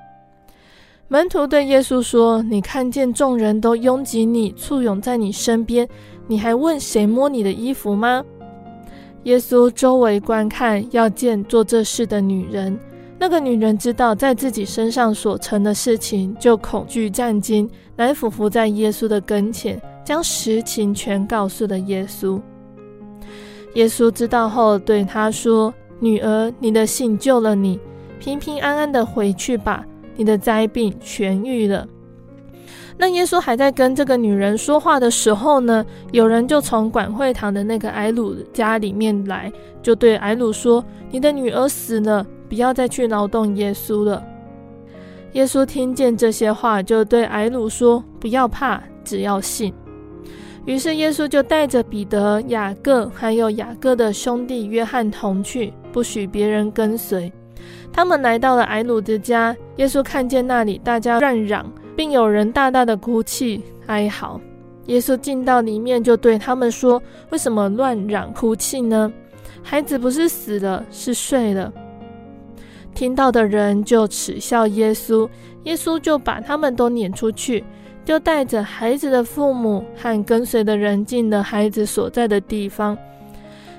[1.08, 5.88] 门徒对耶稣说：“你看见众人都拥挤你，簇拥在你身边，
[6.26, 8.24] 你还问谁摸你的衣服吗？”
[9.24, 12.78] 耶稣周围观看，要见做这事的女人。
[13.18, 22.40] 那个女人知道在自己身上所成的事情，就恐惧战惊，来俯伏在耶稣的跟前，将实情全告诉了耶稣。
[23.74, 27.78] 耶稣知道后，对她说：“女儿，你的信救了你，
[28.20, 29.84] 平平安安的回去吧，
[30.14, 31.86] 你的灾病痊愈了。”
[32.96, 39.52] 那耶稣还在跟这个女人说话的时候呢，有人就从管会堂的那个埃鲁家里面来，
[39.82, 44.24] 就对埃鲁说：“你的女儿死了，不要再去劳动耶稣了。”
[45.34, 49.74] 耶稣听见这些话，就对埃鲁说：“不要怕，只要信。”
[50.66, 57.32] 于是耶稣就带着彼得、雅各还有雅各的兄弟约翰同去，不许别人跟随。
[57.90, 61.64] 他们来到了埃鲁的家，耶稣看见那里大家乱嚷。
[61.96, 64.38] 并有人大大的哭泣哀嚎，
[64.84, 67.02] 耶稣进到里面，就对他们说
[67.32, 69.10] ：“为什么乱嚷哭泣呢？
[69.62, 71.72] 孩子不是死了，是睡了。”
[72.94, 75.26] 听到的人就耻笑耶稣，
[75.64, 77.64] 耶稣就把他们都撵出去，
[78.06, 82.96] 就带着孩子的父母和跟随的人进了孩子所在的地方，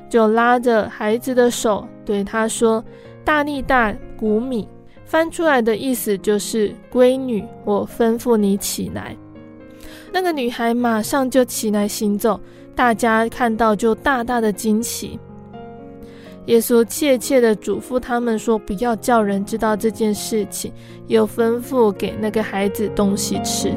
[0.09, 2.83] 就拉着孩子的手对他说
[3.23, 4.67] ：“大力大谷米。”
[5.05, 9.15] 翻出来的意思就是“闺女，我吩咐你起来。”
[10.11, 12.37] 那个女孩马上就起来行走，
[12.75, 15.17] 大家看到就大大的惊奇。
[16.47, 20.73] 耶稣切切的嘱咐他们说：“不要叫人知道这件事情。”
[21.07, 23.71] 又吩咐给那个孩子东西吃。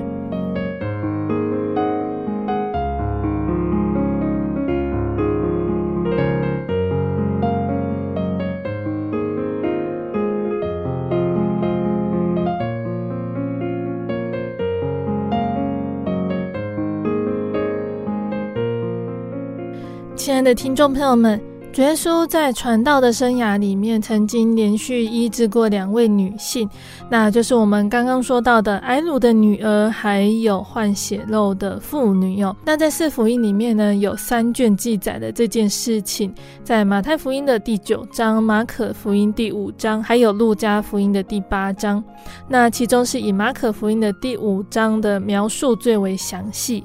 [20.43, 21.41] 的听众朋友们，
[21.73, 26.69] 主耶稣在传道的生涯里面，曾经连续医治过两位女性，
[27.09, 32.57] 那就是我们刚刚说到的埃鲁的女儿，还有患血漏的妇女哦。
[32.65, 36.33] 那在四福音里面呢，有三卷记载的这件事情，
[36.65, 42.03] 在马太福音的第九章、马可福音第五章，还有路加福音的第八章。
[42.49, 46.85] 那其中是以马可福音的第五章的描述最为详细。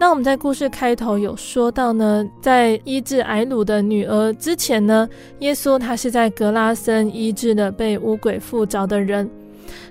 [0.00, 5.06] 那我们在故事开头有说到呢，在医治埃鲁的女儿之前呢，
[5.40, 9.28] 耶稣他是在格拉森医治了被污鬼附着的人。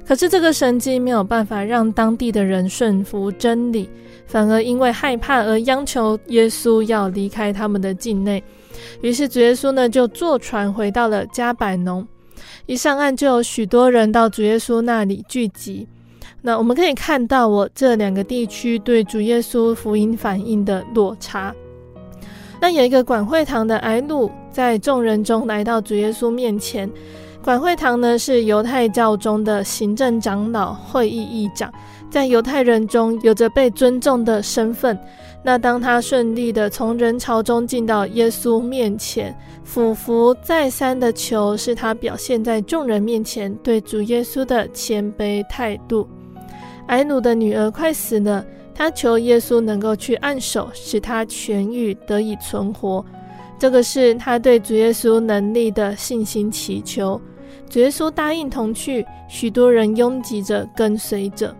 [0.04, 3.88] 可是这个神迹没有办法让当地的人顺服真理，
[4.26, 8.44] 反而因为害怕而央求耶稣要离开他们的境内。
[9.02, 12.06] 于是主耶稣呢就坐船回到了加百农，
[12.66, 15.88] 一上岸就有许多人到主耶稣那里聚集。
[16.42, 21.54] 那我们可以看到，我这两个地区对主耶稣福音反应的落差。
[22.62, 26.90] 那有一个管会堂的睚鲁，在众人中来到主耶稣面前。
[27.42, 31.72] 管会堂呢，是犹太教中的行政长老、会议议长，
[32.10, 34.98] 在犹太人中有着被尊重的身份。
[35.42, 39.34] 那当他顺利的从人潮中进到耶稣面前，
[39.64, 46.06] 俯伏再三的求，是他表现在众人面前对主耶稣的谦卑态度。
[46.90, 53.06] 埃鲁的女儿快死了，她求耶稣能够去按手，使她痊愈，得以存活。
[53.60, 57.22] 这个是她对主耶稣能力的信心祈求。
[57.70, 61.56] 主耶稣答应同去，许多人拥挤着跟随着。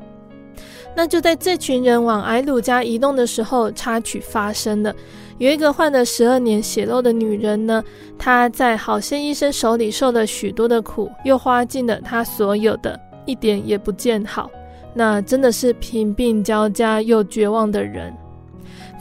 [0.96, 4.94] 那就在这群人往埃鲁家移动的时候，插曲发生了。
[5.38, 7.84] 有一个患了十二年血漏的女人呢，
[8.18, 14.50] 她在好些医生手里受了许多的苦，又花尽了她所有的，一点也不见好。
[14.94, 18.14] 那真的是贫病交加又绝望的人。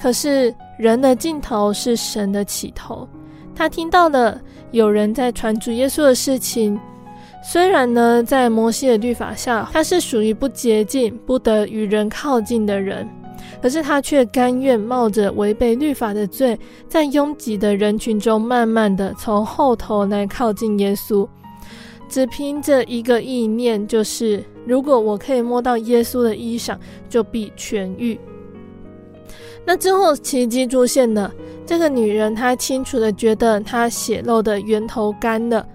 [0.01, 3.07] 可是人的尽头是神的起头。
[3.55, 6.79] 他听到了有人在传主耶稣的事情。
[7.43, 13.09] 虽然呢，在摩西的律法下，他是属于不洁净、不得与人靠近的人，
[13.63, 16.59] 可是他却甘愿冒着违背律法的罪，
[16.89, 21.27] 在拥挤的人群中，慢慢的从后头来靠近耶稣。
[22.09, 26.77] 只凭着一个意念，就是如果我可以摸到耶稣的衣裳，
[27.09, 28.19] 就必痊愈。
[29.65, 31.31] 那之后奇迹出现了，
[31.67, 35.67] 这个女人她清楚的觉得她血漏的源头干了，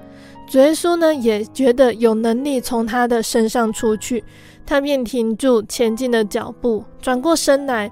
[0.47, 4.23] 主耶稣呢也觉得有能力从她的身上出去，
[4.65, 7.91] 她便停住前进的脚步，转过身来，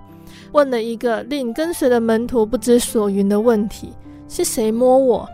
[0.51, 3.93] 问了一个令跟随的门徒不知所云的问题：
[4.27, 5.29] 是谁摸我？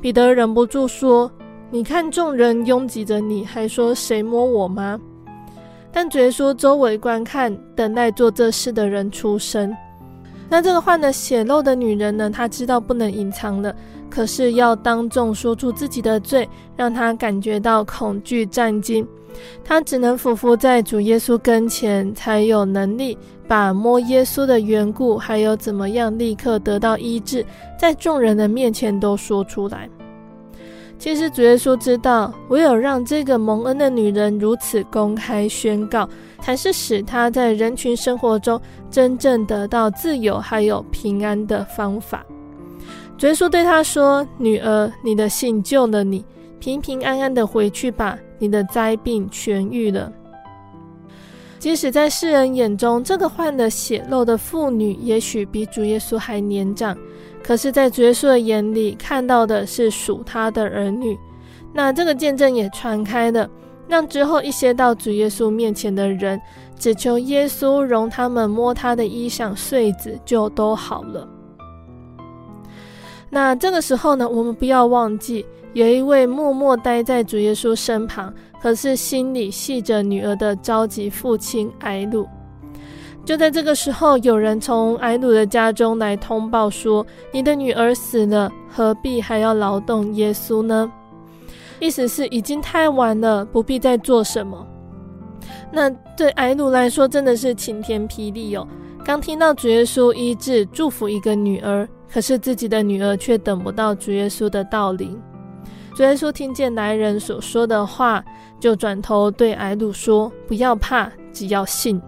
[0.00, 1.30] 彼得忍不住说。
[1.72, 5.00] 你看众人拥挤着你，还说谁摸我吗？
[5.92, 9.72] 但主耶稣周围观看，等待做这事的人出声。
[10.48, 12.28] 那这个患了血漏的女人呢？
[12.28, 13.72] 她知道不能隐藏了，
[14.10, 19.06] 可是要当众说出自己的罪，让她感觉到恐惧战惊。
[19.64, 23.16] 她只能俯伏在主耶稣跟前，才有能力
[23.46, 27.46] 把摸耶稣的缘故，还有怎么样立刻得到医治，
[27.78, 29.88] 在众人的面前都说出来。
[31.00, 36.06] 其实主耶稣知道，唯有让这个蒙恩的女人如此公开宣告，
[36.42, 42.22] 才是使她在人群生活中真正得到自由还有平安的方法。
[43.16, 46.22] 主耶稣对她说：“女儿，你的信救了你，
[46.58, 50.12] 平平安安的回去吧，你的灾病痊愈了。”
[51.60, 56.96] 即使在世人眼中，这个患了血漏的妇女也许比主耶稣还年长。
[57.44, 61.16] 可是，在主耶稣的眼里，看到的是属他的儿女。
[61.72, 63.48] 那这个见证也传开了，
[63.86, 66.40] 让之后一些到主耶稣面前的人，
[66.78, 71.28] 只求耶稣容他们摸他的衣裳穗子，就都好了。
[73.28, 75.44] 那这个时候呢，我们不要忘记，
[75.74, 82.28] 有一位默默待在主耶稣身旁，可是心里系着女儿的着急父亲埃鲁。
[83.24, 90.90] 就在这个时候，有人从埃鲁的家中来通报说：“你的女儿死了，何必还要劳动耶稣呢？”
[91.78, 94.66] 意思是已经太晚了，不必再做什么。
[95.70, 98.66] 那对埃鲁来说，真的是晴天霹雳哦！
[99.04, 105.16] 刚听到主耶稣医治祝福一个女儿，可是自己的女儿却等不到主耶稣的到临。
[105.94, 108.24] 主耶稣听见来人所说的话，
[108.60, 112.00] 就转头对睚鲁说：“不要怕，只要信。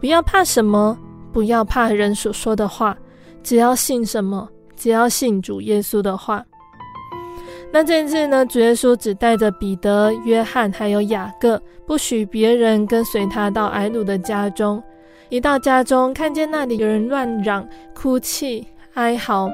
[0.00, 0.98] 不要怕什么？
[1.32, 2.98] 不要怕人所说的话，
[3.42, 4.48] 只要信什么？
[4.76, 6.44] 只要信主耶稣的话。”
[7.72, 14.82] 那这次呢，主耶稣只带着彼得、约翰还有雅各，不许别人跟随他到睚鲁的家中。
[15.30, 19.50] 一到家中，看见那里有人乱嚷、哭泣、哀嚎。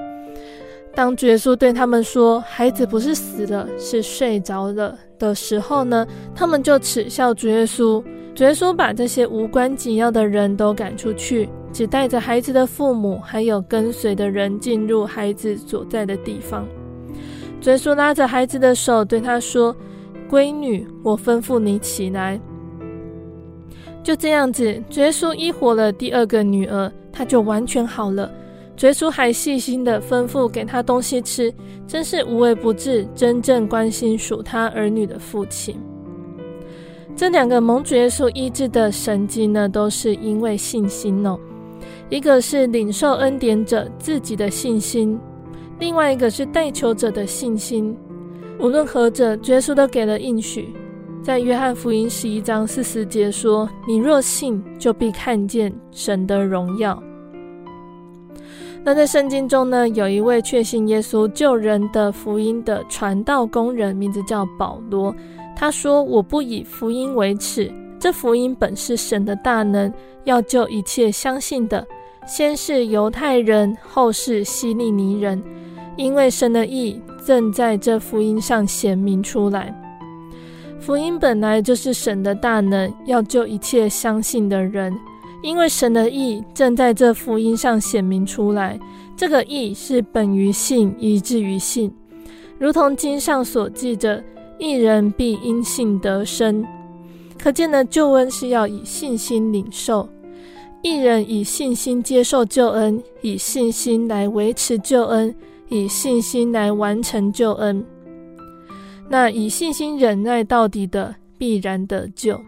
[0.99, 8.03] 当主耶稣对他们说：“孩子不是死了，是睡着了”的时候呢，他们就耻笑主耶稣。
[8.35, 16.67] 主耶稣把这些无关紧要的人都赶出去，只带着孩子的父母还有跟随的人进入孩子所在的地方。
[17.61, 19.73] 主耶稣拉着孩子的手，对他说
[20.29, 22.41] ：“闺女，我吩咐你起来。”
[24.03, 28.29] 就这样子，主耶稣医活了第二个女儿，她就完全好了。
[28.79, 31.53] 主耶稣还细心地吩咐给他东西吃，
[31.85, 35.77] 真是无微不至，真正关心属他儿女的父亲。
[37.17, 41.37] 这两个蒙主耶稣医治的神迹呢，都是因为信心哦。
[42.09, 45.19] 一个是领受恩典者自己的信心，
[45.81, 47.97] 另外一个是代求者的信心。
[48.61, 50.73] 无论何者，主耶稣都给了应许。
[51.21, 57.03] 在约翰福音十一章四十节说：“你若信，就必看见神的荣耀。”
[58.85, 65.15] 那在圣经中呢，有一位确信耶稣救人的福音的传道工人，名字叫保罗。
[65.55, 69.93] 他说：“我不以福音为耻，这福音本是神的大能，
[70.25, 71.87] 要救一切相信的，
[72.27, 75.43] 先是犹太人，后是希利尼人，
[75.97, 79.75] 因为神的意正在这福音上显明出来。
[80.81, 84.97] 福音本来就是神的大能，要救一切相信的人。”
[85.43, 88.79] 因为神的义正在这福音上显明出来，
[89.17, 91.93] 这个义是本于信，以至于信，
[92.59, 94.23] 如同经上所记着
[94.59, 96.67] ：“一人必因信得生。”
[97.41, 100.09] 可见的救恩是要以信心领受，
[100.83, 105.33] 一人以信心接受救恩，以信心来维持救恩，
[105.69, 107.85] 以信心来完成救恩。
[109.09, 112.41] 那以信心忍耐到底的，必然得救。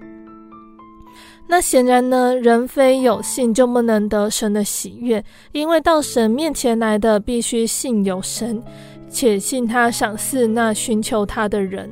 [1.50, 8.62] 那显然呢，人非有信就不能得神的喜悦，因为到神面前来的必须信有神，
[9.10, 11.90] 且信他赏赐那寻求他的人。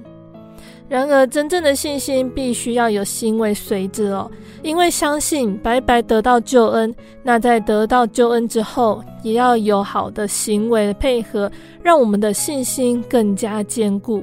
[0.88, 4.30] 然而，真正的信心必须要有行为随之哦，
[4.62, 6.94] 因为相信白白得到救恩，
[7.24, 11.50] 那在得到救恩之后，也要有好的行为配合，
[11.82, 14.22] 让我们的信心更加坚固。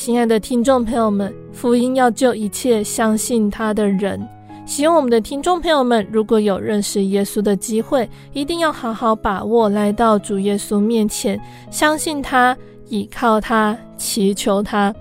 [0.00, 4.18] 亲爱的听众朋友们，福音要救一切相信他的人。
[4.64, 11.38] 希望我们的听众朋友们，如果有认识耶稣的机会，一定要好好把握，来到主耶稣面前，
[11.70, 12.56] 相信他，
[12.88, 14.94] 倚靠他，祈求他，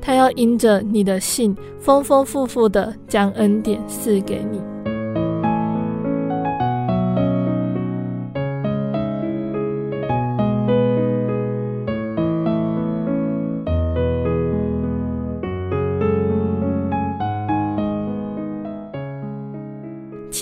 [0.00, 4.58] 他要因着你的信，丰丰富富的将恩典赐给你。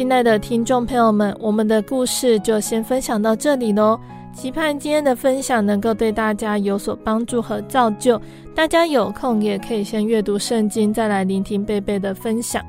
[0.05, 3.99] 亲爱的听众朋友们，我们的故事就先分享到这里喽。
[4.35, 8.21] 期盼今天的分享能够对大家有所帮助和造就。
[8.55, 12.63] 大家有空也可以先阅读圣经，再来聆听贝贝的分享。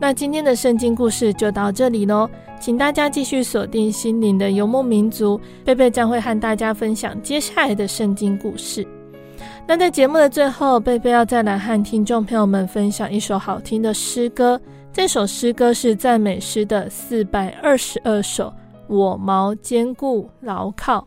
[0.00, 2.26] 那今天的圣经故事就到这里喽，
[2.58, 8.84] 请大家继续锁定心灵的游牧民族，贝贝将会和大家分享接下来的圣经故事。
[9.68, 14.58] 那在节目的最后，贝贝要再来和听众朋友们分享一首好听的诗歌。
[14.96, 18.50] 这首诗歌是赞美诗的四百二十二首，
[18.86, 21.06] 我毛坚固牢靠。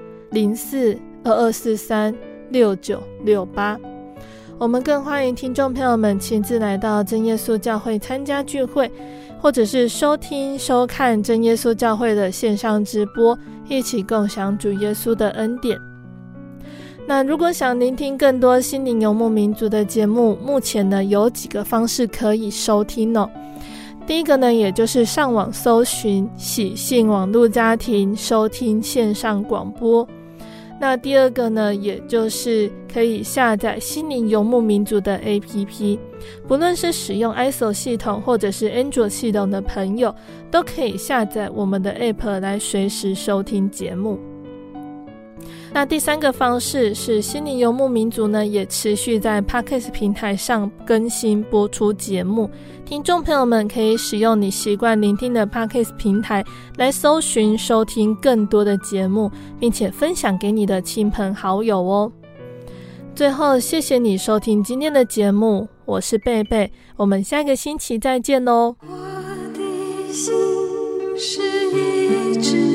[0.31, 2.15] 零四二二四三
[2.49, 3.77] 六九六八，
[4.57, 8.89] 我们更欢迎听众朋友们亲自来到真耶稣教会参加聚会，
[9.41, 15.77] 或者是收听收看真耶稣教会的线上直播，一起共享主耶稣的恩典。
[17.05, 23.29] 那如果想聆听更多心灵游牧民族的节目，目前呢有几个方式可以收听哦。
[24.07, 30.07] 第一个呢，也就是上网搜寻喜信网络家庭，收听线上广播。
[30.81, 35.99] 那第二个呢，也就是可以下载心灵游牧民族的 APP，
[36.47, 40.13] 不论是使用 ISO 系统或者是安卓系统的朋友，
[40.49, 44.30] 都可以下载我们的 App 来随时收听节目。
[45.73, 52.49] 那第三个方式是心灵游牧民族呢，也持续在 Podcast 平台上更新播出节目。
[52.85, 56.43] 听众朋友们可以使用你习惯聆听的 Podcast 平台
[56.75, 62.11] 来搜寻收听更多的节目，并且分享给你的亲朋好友哦。
[63.15, 68.75] 最后，谢谢你收听今天的节目，我是贝贝，我们下个星期再见喽。
[68.81, 68.87] 我
[69.53, 70.33] 的心
[71.17, 72.70] 是一只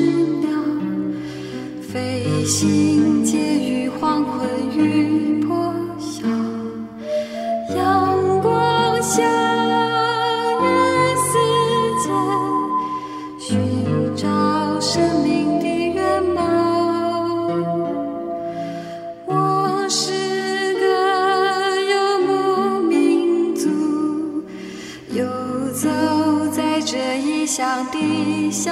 [2.47, 6.25] 心结于黄昏与破晓，
[7.75, 9.21] 阳光下
[10.61, 10.65] 与
[11.27, 11.33] 世
[12.05, 12.07] 间
[13.37, 14.25] 寻找
[14.79, 16.41] 生命的原貌。
[19.25, 20.85] 我是个
[21.81, 23.67] 游牧民族，
[25.11, 25.25] 游
[25.73, 25.89] 走
[26.53, 28.71] 在这异乡的小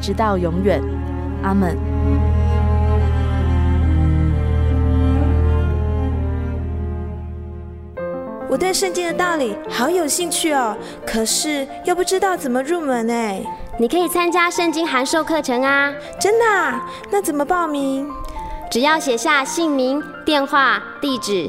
[0.00, 0.80] 直到永远，
[1.42, 1.76] 阿门。
[8.48, 10.76] 我对圣经的道理好有兴趣哦，
[11.06, 13.40] 可是又不知道怎么入门哎。
[13.78, 15.94] 你可以参加圣经函授课程啊！
[16.20, 16.84] 真的啊？
[17.10, 18.08] 那怎么报名？
[18.68, 21.48] 只要写下姓名、电话、地址。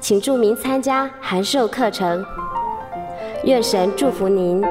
[0.00, 2.24] 请注明参加函授课程。
[3.44, 4.62] 愿神祝福您。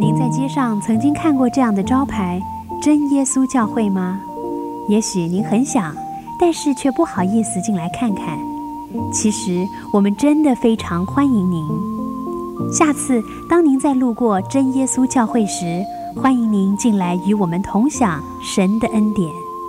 [0.00, 2.40] 您在街上曾经看过这样的招牌
[2.82, 4.20] “真耶稣教会”吗？
[4.88, 5.94] 也许您很想，
[6.38, 8.38] 但是却不好意思进来看看。
[9.12, 11.64] 其实我们真的非常欢迎您。
[12.72, 15.82] 下次当您再路过真耶稣教会时，
[16.16, 19.43] 欢迎您进来与我们同享神的恩典。